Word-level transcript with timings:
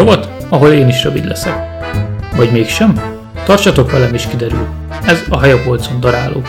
rovat, 0.00 0.28
ahol 0.48 0.72
én 0.72 0.88
is 0.88 1.04
rövid 1.04 1.24
leszek. 1.24 1.54
Vagy 2.36 2.52
mégsem? 2.52 3.00
Tartsatok 3.44 3.90
velem 3.90 4.14
is 4.14 4.26
kiderül. 4.26 4.68
Ez 5.06 5.24
a 5.28 5.38
hajapolcon 5.38 6.00
daráló. 6.00 6.42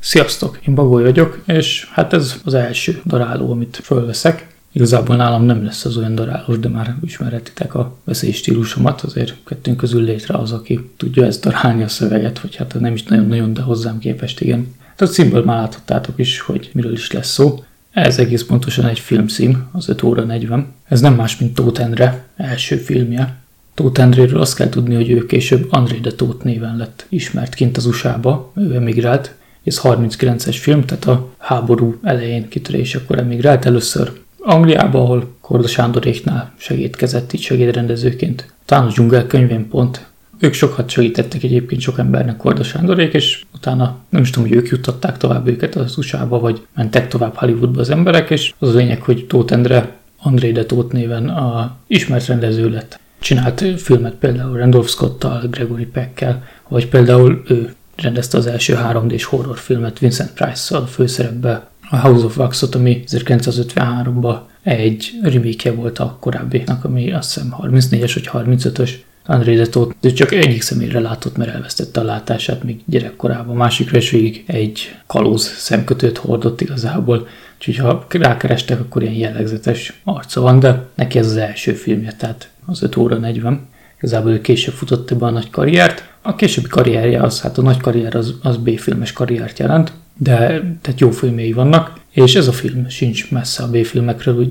Sziasztok, 0.00 0.58
én 0.66 0.74
Bagoly 0.74 1.02
vagyok, 1.02 1.38
és 1.46 1.88
hát 1.92 2.12
ez 2.12 2.34
az 2.44 2.54
első 2.54 3.00
daráló, 3.04 3.50
amit 3.50 3.80
fölveszek. 3.82 4.51
Igazából 4.72 5.16
nálam 5.16 5.44
nem 5.44 5.64
lesz 5.64 5.84
az 5.84 5.96
olyan 5.96 6.14
darálós, 6.14 6.58
de 6.58 6.68
már 6.68 6.96
ismeretitek 7.04 7.74
a 7.74 7.96
veszélystílusomat, 8.04 9.00
azért 9.00 9.34
kettőnk 9.44 9.76
közül 9.76 10.02
létre 10.02 10.34
az, 10.34 10.52
aki 10.52 10.90
tudja 10.96 11.24
ezt 11.24 11.44
darálni 11.44 11.82
a 11.82 11.88
szöveget, 11.88 12.40
vagy 12.40 12.56
hát 12.56 12.80
nem 12.80 12.94
is 12.94 13.02
nagyon-nagyon, 13.02 13.52
de 13.52 13.62
hozzám 13.62 13.98
képest 13.98 14.40
igen. 14.40 14.74
Hát 14.88 15.00
a 15.00 15.06
címből 15.06 15.44
már 15.44 15.58
láthattátok 15.58 16.18
is, 16.18 16.40
hogy 16.40 16.70
miről 16.72 16.92
is 16.92 17.10
lesz 17.10 17.30
szó. 17.30 17.64
Ez 17.90 18.18
egész 18.18 18.44
pontosan 18.44 18.86
egy 18.86 18.98
filmszím, 18.98 19.68
az 19.72 19.88
5 19.88 20.02
óra 20.02 20.22
40. 20.22 20.66
Ez 20.88 21.00
nem 21.00 21.14
más, 21.14 21.38
mint 21.38 21.54
Tóth 21.54 21.80
Endre 21.80 22.24
első 22.36 22.76
filmje. 22.76 23.36
Tóth 23.74 24.00
Endréről 24.00 24.40
azt 24.40 24.54
kell 24.54 24.68
tudni, 24.68 24.94
hogy 24.94 25.10
ő 25.10 25.26
később 25.26 25.66
André 25.70 25.98
de 25.98 26.12
Tóth 26.12 26.44
néven 26.44 26.76
lett 26.76 27.06
ismert 27.08 27.54
kint 27.54 27.76
az 27.76 27.86
USA-ba, 27.86 28.52
ő 28.56 28.74
emigrált, 28.74 29.34
ez 29.64 29.80
39-es 29.82 30.56
film, 30.60 30.84
tehát 30.84 31.04
a 31.04 31.34
háború 31.38 31.98
elején 32.02 32.48
kitörésekor 32.48 33.18
emigrált 33.18 33.64
először 33.64 34.12
Angliába, 34.44 35.00
ahol 35.00 35.34
Korda 35.40 35.68
Sándoréknál 35.68 36.52
segítkezett 36.56 37.32
így 37.32 37.40
segédrendezőként. 37.40 38.52
Talán 38.64 38.86
a 38.86 38.88
dzsungel 38.88 39.26
könyvén 39.26 39.68
pont. 39.68 40.06
Ők 40.38 40.52
sokat 40.52 40.90
segítettek 40.90 41.42
egyébként 41.42 41.80
sok 41.80 41.98
embernek 41.98 42.36
Korda 42.36 42.62
Sándorék, 42.62 43.12
és 43.14 43.44
utána 43.54 43.98
nem 44.08 44.22
is 44.22 44.30
tudom, 44.30 44.48
hogy 44.48 44.56
ők 44.56 44.68
juttatták 44.68 45.16
tovább 45.16 45.48
őket 45.48 45.74
az 45.74 45.98
usa 45.98 46.28
vagy 46.28 46.66
mentek 46.74 47.08
tovább 47.08 47.34
Hollywoodba 47.34 47.80
az 47.80 47.90
emberek, 47.90 48.30
és 48.30 48.54
az 48.58 48.74
a 48.74 48.76
lényeg, 48.76 49.02
hogy 49.02 49.26
Tóth 49.26 49.52
Endre, 49.52 49.96
André 50.22 50.52
de 50.52 50.64
Tóth 50.64 50.92
néven 50.92 51.28
a 51.28 51.76
ismert 51.86 52.26
rendező 52.26 52.70
lett. 52.70 53.00
Csinált 53.18 53.64
filmet 53.80 54.14
például 54.14 54.58
Randolph 54.58 54.88
Scott-tal, 54.88 55.46
Gregory 55.50 55.86
Peckkel, 55.86 56.44
vagy 56.68 56.88
például 56.88 57.42
ő 57.46 57.74
rendezte 57.96 58.38
az 58.38 58.46
első 58.46 58.78
3D-s 58.82 59.24
horrorfilmet 59.24 59.98
Vincent 59.98 60.32
Price-szal 60.32 60.86
főszerepbe, 60.86 61.70
a 61.92 61.98
House 61.98 62.24
of 62.24 62.36
Wax-ot, 62.36 62.74
ami 62.74 63.04
1953-ban 63.06 64.38
egy 64.62 65.10
remake 65.22 65.72
volt 65.72 65.98
a 65.98 66.16
korábbinak, 66.20 66.84
ami 66.84 67.12
azt 67.12 67.34
hiszem 67.34 67.54
34-es 67.62 68.10
vagy 68.14 68.30
35-ös. 68.32 68.90
André 69.26 69.56
Detot, 69.56 69.94
de 70.00 70.12
csak 70.12 70.32
egyik 70.32 70.62
személyre 70.62 71.00
látott, 71.00 71.36
mert 71.36 71.54
elvesztette 71.54 72.00
a 72.00 72.04
látását 72.04 72.62
még 72.62 72.80
gyerekkorában. 72.84 73.56
Másikra 73.56 73.98
is 73.98 74.10
végig 74.10 74.44
egy 74.46 74.94
kalóz 75.06 75.42
szemkötőt 75.42 76.18
hordott 76.18 76.60
igazából. 76.60 77.28
Úgyhogy 77.58 77.76
ha 77.76 78.06
rákerestek, 78.08 78.80
akkor 78.80 79.02
ilyen 79.02 79.14
jellegzetes 79.14 80.00
arca 80.04 80.40
van, 80.40 80.60
de 80.60 80.86
neki 80.94 81.18
ez 81.18 81.26
az 81.26 81.36
első 81.36 81.72
filmje, 81.72 82.12
tehát 82.12 82.50
az 82.66 82.82
5 82.82 82.96
óra 82.96 83.16
40. 83.16 83.68
Igazából 83.98 84.30
ő 84.30 84.40
később 84.40 84.74
futott 84.74 85.14
be 85.14 85.26
a 85.26 85.30
nagy 85.30 85.50
karriert. 85.50 86.08
A 86.22 86.34
későbbi 86.34 86.68
karrierje 86.68 87.22
az, 87.22 87.40
hát 87.40 87.58
a 87.58 87.62
nagy 87.62 87.80
karrier 87.80 88.14
az, 88.14 88.34
az 88.42 88.56
B-filmes 88.56 89.12
karriert 89.12 89.58
jelent, 89.58 89.92
de 90.16 90.36
tehát 90.80 91.00
jó 91.00 91.10
filmjei 91.10 91.52
vannak, 91.52 92.00
és 92.10 92.34
ez 92.34 92.48
a 92.48 92.52
film 92.52 92.88
sincs 92.88 93.30
messze 93.30 93.62
a 93.62 93.70
B-filmekről, 93.70 94.48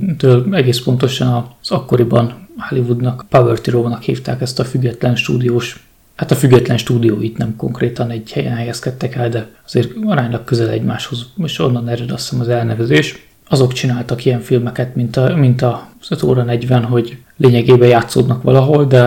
egész 0.51 0.79
pontosan 0.79 1.55
az 1.61 1.71
akkoriban 1.71 2.47
Hollywoodnak, 2.57 3.25
Power 3.29 3.59
Tiro-nak 3.59 4.01
hívták 4.01 4.41
ezt 4.41 4.59
a 4.59 4.63
független 4.63 5.15
stúdiós 5.15 5.89
Hát 6.21 6.31
a 6.31 6.35
független 6.35 6.77
stúdióit 6.77 7.37
nem 7.37 7.55
konkrétan 7.55 8.09
egy 8.09 8.31
helyen 8.31 8.55
helyezkedtek 8.55 9.15
el, 9.15 9.29
de 9.29 9.47
azért 9.65 9.91
aránylag 10.05 10.43
közel 10.43 10.69
egymáshoz, 10.69 11.25
és 11.43 11.59
onnan 11.59 11.89
ered 11.89 12.11
azt 12.11 12.23
hiszem 12.23 12.39
az 12.39 12.49
elnevezés. 12.49 13.25
Azok 13.47 13.73
csináltak 13.73 14.25
ilyen 14.25 14.39
filmeket, 14.39 14.95
mint 14.95 15.17
a, 15.17 15.35
mint 15.35 15.61
a 15.61 15.89
5 16.09 16.23
óra 16.23 16.43
40, 16.43 16.83
hogy 16.83 17.17
lényegében 17.37 17.87
játszódnak 17.87 18.41
valahol, 18.41 18.85
de 18.85 19.01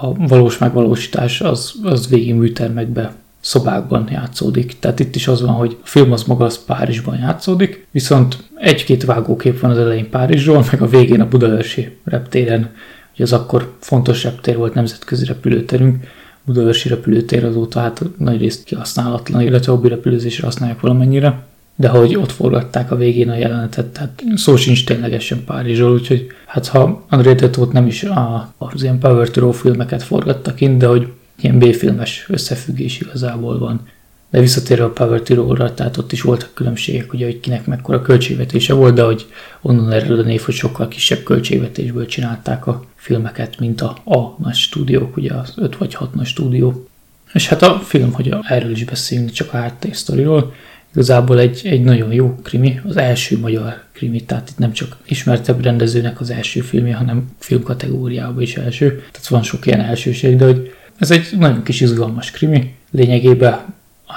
a 0.00 0.26
valós 0.26 0.58
megvalósítás 0.58 1.40
az, 1.40 1.74
az 1.82 2.08
végig 2.08 2.34
műtermekbe 2.34 3.12
szobákban 3.40 4.08
játszódik. 4.10 4.78
Tehát 4.78 5.00
itt 5.00 5.14
is 5.14 5.28
az 5.28 5.42
van, 5.42 5.54
hogy 5.54 5.76
a 5.82 5.86
film 5.86 6.12
az 6.12 6.22
maga 6.22 6.44
az 6.44 6.64
Párizsban 6.64 7.18
játszódik, 7.18 7.86
viszont 7.90 8.36
egy-két 8.54 9.04
vágókép 9.04 9.60
van 9.60 9.70
az 9.70 9.78
elején 9.78 10.10
Párizsról, 10.10 10.64
meg 10.70 10.82
a 10.82 10.86
végén 10.86 11.20
a 11.20 11.28
Budaörsi 11.28 11.96
reptéren, 12.04 12.70
hogy 13.16 13.24
az 13.24 13.32
akkor 13.32 13.72
fontos 13.80 14.24
reptér 14.24 14.56
volt, 14.56 14.74
nemzetközi 14.74 15.24
repülőterünk, 15.24 15.96
Budaörsi 16.44 16.88
repülőtér 16.88 17.44
azóta 17.44 17.80
hát 17.80 18.02
nagy 18.18 18.40
részt 18.40 18.64
kihasználatlan, 18.64 19.40
illetve 19.40 19.72
hobbi 19.72 19.88
repülőzésre 19.88 20.44
használják 20.44 20.80
valamennyire, 20.80 21.42
de 21.76 21.88
hogy 21.88 22.16
ott 22.16 22.32
forgatták 22.32 22.90
a 22.90 22.96
végén 22.96 23.28
a 23.28 23.36
jelenetet, 23.36 23.86
tehát 23.86 24.22
szó 24.34 24.56
sincs 24.56 24.84
ténylegesen 24.84 25.44
Párizsról, 25.44 25.92
úgyhogy 25.92 26.26
hát 26.46 26.66
ha 26.66 27.04
André 27.08 27.34
Tetót 27.34 27.72
nem 27.72 27.86
is 27.86 28.02
a, 28.02 28.54
az 28.58 28.82
ilyen 28.82 28.98
Power 28.98 29.30
to 29.30 29.52
filmeket 29.52 30.02
forgattak 30.02 30.54
kint, 30.54 30.78
de 30.78 30.86
hogy 30.86 31.08
ilyen 31.42 31.58
B-filmes 31.58 32.26
összefüggés 32.28 33.00
igazából 33.00 33.58
van. 33.58 33.88
De 34.30 34.40
visszatérve 34.40 34.84
a 34.84 34.90
Power 34.90 35.20
to 35.20 35.68
tehát 35.68 35.96
ott 35.96 36.12
is 36.12 36.22
voltak 36.22 36.54
különbségek, 36.54 37.12
ugye, 37.12 37.24
hogy 37.24 37.40
kinek 37.40 37.66
mekkora 37.66 38.02
költségvetése 38.02 38.72
volt, 38.72 38.94
de 38.94 39.02
hogy 39.02 39.26
onnan 39.60 39.92
ered 39.92 40.18
a 40.18 40.22
név, 40.22 40.40
hogy 40.40 40.54
sokkal 40.54 40.88
kisebb 40.88 41.22
költségvetésből 41.22 42.06
csinálták 42.06 42.66
a 42.66 42.84
filmeket, 42.94 43.58
mint 43.58 43.80
a, 43.80 43.96
a 44.04 44.36
nagy 44.38 44.54
stúdiók, 44.54 45.16
ugye 45.16 45.34
az 45.34 45.52
5 45.56 45.76
vagy 45.76 45.94
6 45.94 46.14
nagy 46.14 46.26
stúdió. 46.26 46.88
És 47.32 47.48
hát 47.48 47.62
a 47.62 47.78
film, 47.78 48.12
hogy 48.12 48.34
erről 48.48 48.70
is 48.70 48.84
beszélünk, 48.84 49.30
csak 49.30 49.52
a 49.52 49.56
háttérsztoriról, 49.56 50.54
igazából 50.92 51.38
egy, 51.38 51.60
egy 51.64 51.82
nagyon 51.82 52.12
jó 52.12 52.34
krimi, 52.42 52.80
az 52.86 52.96
első 52.96 53.38
magyar 53.38 53.82
krimi, 53.92 54.24
tehát 54.24 54.48
itt 54.50 54.58
nem 54.58 54.72
csak 54.72 54.96
ismertebb 55.06 55.62
rendezőnek 55.62 56.20
az 56.20 56.30
első 56.30 56.60
filmje, 56.60 56.94
hanem 56.94 57.30
film 57.38 57.62
kategóriában 57.62 58.42
is 58.42 58.56
első, 58.56 58.88
tehát 58.88 59.28
van 59.28 59.42
sok 59.42 59.66
ilyen 59.66 59.80
elsőség, 59.80 60.36
de 60.36 60.44
hogy 60.44 60.74
ez 61.00 61.10
egy 61.10 61.26
nagyon 61.38 61.62
kis 61.62 61.80
izgalmas 61.80 62.30
krimi, 62.30 62.74
lényegében 62.90 63.58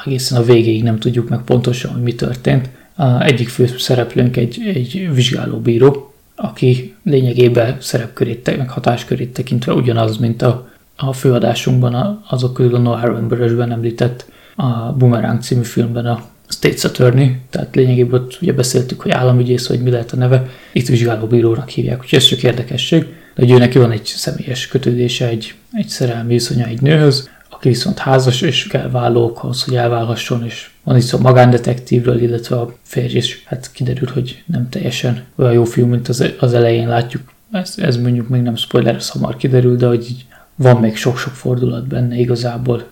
egészen 0.05 0.41
a 0.41 0.44
végéig 0.44 0.83
nem 0.83 0.99
tudjuk 0.99 1.29
meg 1.29 1.39
pontosan, 1.39 1.91
hogy 1.91 2.01
mi 2.01 2.16
történt. 2.16 2.69
A 2.95 3.21
egyik 3.21 3.49
fő 3.49 3.67
szereplőnk 3.77 4.38
egy, 4.38 4.61
egy 4.73 5.09
vizsgálóbíró, 5.13 6.13
aki 6.35 6.95
lényegében 7.03 7.77
szerepkörét, 7.79 8.57
meg 8.57 8.69
hatáskörét 8.69 9.33
tekintve 9.33 9.73
ugyanaz, 9.73 10.17
mint 10.17 10.41
a, 10.41 10.69
a 10.95 11.13
főadásunkban 11.13 12.23
azok 12.29 12.53
közül 12.53 12.75
a 12.75 12.79
Noah 12.79 13.00
Harrenbergsben 13.00 13.71
említett 13.71 14.25
a 14.55 14.91
Boomerang 14.91 15.41
című 15.41 15.63
filmben 15.63 16.05
a 16.05 16.23
States 16.47 16.83
Attorney, 16.83 17.35
tehát 17.50 17.75
lényegében 17.75 18.21
ott 18.21 18.38
ugye 18.41 18.53
beszéltük, 18.53 19.01
hogy 19.01 19.11
államügyész, 19.11 19.67
hogy 19.67 19.81
mi 19.81 19.89
lehet 19.89 20.11
a 20.11 20.15
neve, 20.15 20.50
itt 20.73 20.88
vizsgálóbírónak 20.88 21.69
hívják, 21.69 22.00
úgyhogy 22.01 22.19
ez 22.19 22.25
csak 22.25 22.44
érdekesség, 22.44 23.01
de 23.01 23.13
hogy 23.35 23.51
ő 23.51 23.57
neki 23.57 23.77
van 23.77 23.91
egy 23.91 24.05
személyes 24.05 24.67
kötődése 24.67 25.27
egy, 25.27 25.53
egy 25.71 25.88
szerelmi 25.88 26.33
viszonya 26.33 26.66
egy 26.66 26.81
nőhöz, 26.81 27.29
aki 27.49 27.67
viszont 27.67 27.99
házas, 27.99 28.41
és 28.41 28.67
kell 28.67 28.89
vállókhoz, 28.89 29.63
hogy 29.63 29.75
elválhasson, 29.75 30.45
és 30.45 30.69
van 30.83 30.97
itt 30.97 31.03
szó 31.03 31.17
magándetektívről, 31.17 32.21
illetve 32.21 32.55
a 32.55 32.75
férj 32.83 33.17
is, 33.17 33.44
hát 33.45 33.71
kiderül, 33.71 34.09
hogy 34.13 34.44
nem 34.45 34.69
teljesen 34.69 35.23
olyan 35.35 35.53
jó 35.53 35.63
film, 35.63 35.89
mint 35.89 36.07
az, 36.07 36.33
az 36.39 36.53
elején 36.53 36.88
látjuk. 36.88 37.21
Ez, 37.51 37.73
ez 37.77 37.97
mondjuk 37.97 38.29
még 38.29 38.41
nem 38.41 38.55
spoiler, 38.55 38.95
ez 38.95 39.09
hamar 39.09 39.38
kiderül, 39.38 39.75
de 39.75 39.88
hogy 39.88 40.05
így 40.09 40.25
van 40.55 40.79
még 40.79 40.95
sok-sok 40.95 41.33
fordulat 41.33 41.88
benne 41.88 42.15
igazából, 42.15 42.83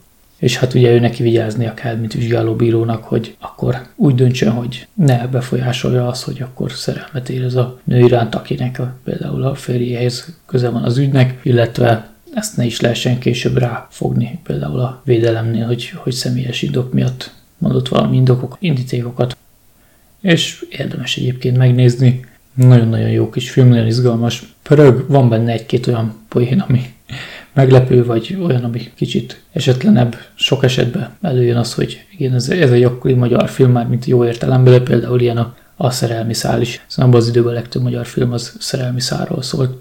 és 0.41 0.57
hát 0.57 0.74
ugye 0.74 0.91
ő 0.91 1.00
neki 1.00 1.24
vigyáznia 1.24 1.74
kell, 1.74 1.96
mint 1.96 2.13
vizsgálóbírónak, 2.13 3.03
hogy 3.03 3.35
akkor 3.40 3.81
úgy 3.96 4.16
döntsön, 4.16 4.52
hogy 4.52 4.88
ne 4.94 5.28
befolyásolja 5.28 6.07
azt, 6.07 6.24
hogy 6.24 6.41
akkor 6.41 6.72
szerelmet 6.72 7.29
érez 7.29 7.56
a 7.56 7.79
nő 7.84 8.00
iránt, 8.00 8.35
akinek 8.35 8.79
a, 8.79 8.96
például 9.03 9.44
a 9.44 9.56
férjéhez 9.56 10.38
köze 10.46 10.70
van 10.70 10.84
az 10.84 10.97
ügynek, 10.97 11.40
illetve 11.43 12.09
ezt 12.34 12.58
ne 12.58 12.66
is 12.66 12.79
lehessen 12.79 13.20
később 13.20 13.58
ráfogni, 13.58 14.40
például 14.43 14.79
a 14.79 15.02
védelemnél, 15.05 15.66
hogy, 15.66 15.90
hogy 15.90 16.14
személyes 16.14 16.61
indok 16.61 16.94
miatt 16.94 17.34
mondott 17.58 17.87
valami 17.87 18.16
indokok, 18.16 18.58
indítékokat. 18.59 19.37
És 20.22 20.66
érdemes 20.70 21.17
egyébként 21.17 21.58
megnézni. 21.58 22.26
Nagyon-nagyon 22.53 23.09
jó 23.09 23.29
kis 23.29 23.52
film, 23.52 23.67
nagyon 23.67 23.87
izgalmas. 23.87 24.53
Pörög, 24.64 25.05
van 25.08 25.29
benne 25.29 25.52
egy-két 25.52 25.87
olyan 25.87 26.14
poén, 26.28 26.59
ami 26.59 26.94
meglepő, 27.53 28.06
vagy 28.06 28.38
olyan, 28.44 28.64
ami 28.64 28.92
kicsit 28.96 29.42
esetlenebb, 29.53 30.16
sok 30.36 30.64
esetben 30.64 31.09
előjön 31.22 31.58
az, 31.58 31.74
hogy 31.74 32.06
igen, 32.18 32.34
ez, 32.34 32.50
ez 32.50 32.72
egy 32.72 32.84
akkori 32.84 33.14
magyar 33.14 33.50
film 33.50 33.72
már, 33.72 33.88
mint 33.88 34.06
jó 34.06 34.26
értelemben, 34.26 34.84
például 34.84 35.22
ilyen 35.22 35.38
a, 35.38 35.56
a 35.76 35.90
szerelmi 35.90 36.34
szál 36.34 36.62
is. 36.62 36.86
Szóval 36.88 37.06
abban 37.06 37.22
az 37.22 37.28
időben 37.28 37.52
a 37.52 37.56
legtöbb 37.56 37.82
magyar 37.82 38.06
film 38.06 38.32
az 38.32 38.56
szerelmi 38.59 39.02
szálról 39.02 39.42
szólt. 39.42 39.78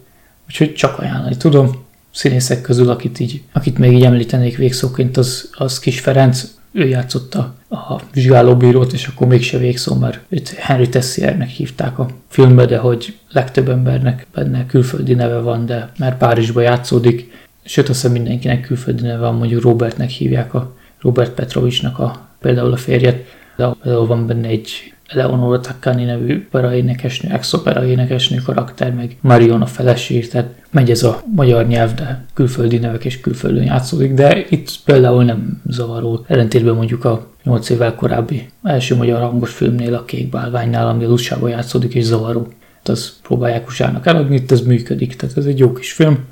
Úgyhogy 0.48 0.74
csak 0.74 0.98
ajánlani 0.98 1.36
tudom. 1.36 1.88
Színészek 2.12 2.60
közül, 2.60 2.90
akit, 2.90 3.20
így, 3.20 3.42
akit 3.52 3.78
még 3.78 3.92
így 3.92 4.04
említenék 4.04 4.56
végszóként, 4.56 5.16
az, 5.16 5.50
az 5.52 5.78
Kis 5.78 6.00
Ferenc, 6.00 6.58
ő 6.72 6.88
játszotta 6.88 7.54
a 7.68 8.00
vizsgálóbírót, 8.12 8.92
és 8.92 9.06
akkor 9.06 9.26
mégse 9.26 9.58
végszó, 9.58 9.94
mert 9.94 10.20
őt 10.28 10.48
Henry 10.48 10.88
Tessiernek 10.88 11.48
hívták 11.48 11.98
a 11.98 12.08
filmbe, 12.28 12.64
de 12.64 12.78
hogy 12.78 13.18
legtöbb 13.30 13.68
embernek 13.68 14.26
benne 14.34 14.66
külföldi 14.66 15.14
neve 15.14 15.38
van, 15.38 15.66
de 15.66 15.92
mert 15.98 16.18
Párizsba 16.18 16.60
játszódik, 16.60 17.32
sőt 17.70 17.88
azt 17.88 18.00
hiszem 18.00 18.12
mindenkinek 18.12 18.60
külföldi 18.60 19.02
neve 19.02 19.18
van, 19.18 19.34
mondjuk 19.34 19.62
Robertnek 19.62 20.08
hívják, 20.08 20.54
a 20.54 20.74
Robert 21.00 21.32
Petrovicsnak 21.32 21.98
a, 21.98 22.28
például 22.40 22.72
a 22.72 22.76
férjet, 22.76 23.24
de 23.56 23.74
van 23.84 24.26
benne 24.26 24.48
egy 24.48 24.92
Eleonora 25.06 25.60
Taccani 25.60 26.04
nevű 26.04 26.46
opera 26.46 26.74
énekesnő, 26.74 27.32
ex-opera 27.32 27.84
énekesnő 27.84 28.36
karakter, 28.44 28.94
meg 28.94 29.16
Marion 29.20 29.62
a 29.62 29.66
feleség, 29.66 30.28
tehát 30.28 30.54
megy 30.70 30.90
ez 30.90 31.02
a 31.02 31.22
magyar 31.34 31.66
nyelv, 31.66 31.94
de 31.94 32.24
külföldi 32.34 32.78
nevek 32.78 33.04
és 33.04 33.20
külföldön 33.20 33.64
játszódik, 33.64 34.14
de 34.14 34.44
itt 34.48 34.70
például 34.84 35.24
nem 35.24 35.62
zavaró. 35.66 36.24
Ellentétben 36.26 36.74
mondjuk 36.74 37.04
a 37.04 37.26
8 37.44 37.70
évvel 37.70 37.94
korábbi 37.94 38.48
első 38.62 38.96
magyar 38.96 39.20
hangos 39.20 39.52
filmnél, 39.52 39.94
a 39.94 40.04
Kék 40.04 40.28
Bálványnál, 40.28 40.88
ami 40.88 41.04
a 41.04 41.08
Lussában 41.08 41.50
játszódik, 41.50 41.94
és 41.94 42.04
zavaró. 42.04 42.42
Tehát 42.42 43.00
azt 43.00 43.12
próbálják 43.22 43.66
usának 43.66 44.06
eladni, 44.06 44.34
itt 44.34 44.50
ez 44.50 44.60
működik, 44.60 45.16
tehát 45.16 45.36
ez 45.36 45.44
egy 45.44 45.58
jó 45.58 45.72
kis 45.72 45.92
film. 45.92 46.28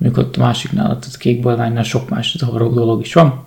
Mondjuk 0.00 0.26
ott 0.26 0.36
a 0.36 0.40
másiknál, 0.40 0.86
tehát 0.86 1.08
a 1.14 1.18
Kék 1.18 1.40
Bálványnál 1.40 1.82
sok 1.82 2.08
más 2.08 2.36
zavaró 2.38 2.72
dolog 2.72 3.00
is 3.00 3.14
van. 3.14 3.44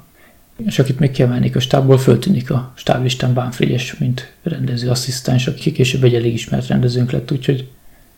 És 0.65 0.79
akit 0.79 0.99
még 0.99 1.11
kiemelnék 1.11 1.55
a 1.55 1.59
stábból, 1.59 1.97
föltűnik 1.97 2.51
a 2.51 2.71
stáblistán 2.75 3.33
Bánfrigyes, 3.33 3.97
mint 3.97 4.33
rendező 4.43 4.89
asszisztens, 4.89 5.47
aki 5.47 5.71
később 5.71 6.03
egy 6.03 6.15
elég 6.15 6.33
ismert 6.33 6.67
rendezőnk 6.67 7.11
lett, 7.11 7.31
úgyhogy 7.31 7.67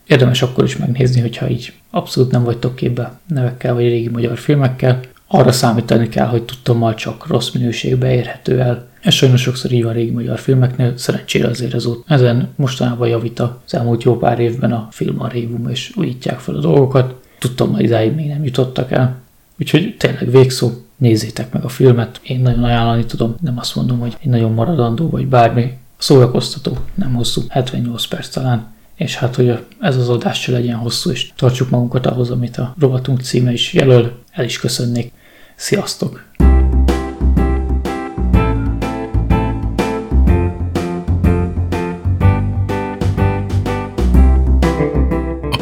érdemes 0.06 0.42
akkor 0.42 0.64
is 0.64 0.76
megnézni, 0.76 1.20
hogyha 1.20 1.48
így 1.48 1.72
abszolút 1.90 2.30
nem 2.30 2.44
vagytok 2.44 2.76
képbe 2.76 3.18
nevekkel 3.26 3.74
vagy 3.74 3.84
régi 3.84 4.08
magyar 4.08 4.38
filmekkel. 4.38 5.00
Arra 5.26 5.52
számítani 5.52 6.08
kell, 6.08 6.26
hogy 6.26 6.42
tudtommal 6.42 6.94
csak 6.94 7.26
rossz 7.26 7.50
minőségbe 7.50 8.14
érhető 8.14 8.60
el. 8.60 8.88
Ez 9.00 9.14
sajnos 9.14 9.40
sokszor 9.40 9.72
így 9.72 9.84
van 9.84 9.92
régi 9.92 10.10
magyar 10.10 10.38
filmeknél, 10.38 10.96
szerencsére 10.96 11.48
azért 11.48 11.74
ez 11.74 11.86
ott. 11.86 12.04
Ezen 12.08 12.48
mostanában 12.56 13.08
javít 13.08 13.40
az 13.40 13.74
elmúlt 13.74 14.02
jó 14.02 14.16
pár 14.16 14.38
évben 14.38 14.72
a 14.72 14.88
filmarchívum, 14.90 15.68
és 15.68 15.92
újítják 15.96 16.38
fel 16.38 16.54
a 16.54 16.60
dolgokat. 16.60 17.15
Tudtam, 17.38 17.78
idáig 17.78 18.14
még 18.14 18.28
nem 18.28 18.44
jutottak 18.44 18.90
el. 18.90 19.16
Úgyhogy 19.58 19.96
tényleg 19.98 20.30
végszó, 20.30 20.70
nézzétek 20.96 21.52
meg 21.52 21.64
a 21.64 21.68
filmet. 21.68 22.20
Én 22.22 22.40
nagyon 22.40 22.64
ajánlani 22.64 23.04
tudom, 23.04 23.34
nem 23.40 23.58
azt 23.58 23.74
mondom, 23.74 23.98
hogy 23.98 24.16
egy 24.20 24.28
nagyon 24.28 24.52
maradandó 24.52 25.08
vagy 25.08 25.26
bármi. 25.26 25.72
Szórakoztató, 25.98 26.76
nem 26.94 27.14
hosszú, 27.14 27.42
78 27.48 28.06
perc 28.06 28.28
talán. 28.28 28.74
És 28.94 29.16
hát, 29.16 29.34
hogy 29.34 29.64
ez 29.80 29.96
az 29.96 30.08
adás 30.08 30.40
se 30.40 30.52
legyen 30.52 30.76
hosszú, 30.76 31.10
és 31.10 31.32
tartsuk 31.36 31.70
magunkat 31.70 32.06
ahhoz, 32.06 32.30
amit 32.30 32.56
a 32.56 32.74
rovatunk 32.78 33.20
címe 33.20 33.52
is 33.52 33.72
jelöl, 33.72 34.18
el 34.30 34.44
is 34.44 34.58
köszönnék. 34.58 35.12
Sziasztok! 35.54 36.24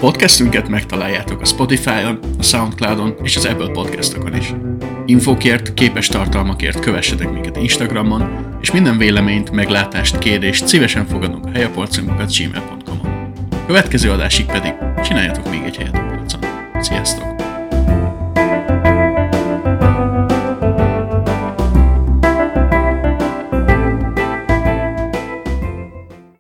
Podcastünket 0.05 0.69
megtaláljátok 0.69 1.41
a 1.41 1.45
Spotify-on, 1.45 2.19
a 2.39 2.43
Soundcloud-on 2.43 3.15
és 3.23 3.37
az 3.37 3.45
Apple 3.45 3.69
Podcastokon 3.69 4.37
is. 4.37 4.55
Infokért, 5.07 5.75
képes 5.75 6.09
tartalmakért 6.09 6.81
kövessetek 6.81 7.33
minket 7.33 7.57
Instagramon, 7.57 8.47
és 8.61 8.71
minden 8.71 8.99
véleményt, 8.99 9.51
meglátást, 9.51 10.19
kérdést 10.19 10.67
szívesen 10.67 11.07
fogadunk 11.07 11.47
a 11.47 11.51
helyaporcunkat 11.51 12.37
gmail.com-on. 12.37 13.33
Következő 13.67 14.11
adásig 14.11 14.47
pedig 14.47 14.75
csináljatok 15.05 15.51
még 15.51 15.63
egy 15.65 15.77
helyet 15.77 15.97
a 15.97 16.15
polcon. 16.17 16.41
Sziasztok! 16.81 17.34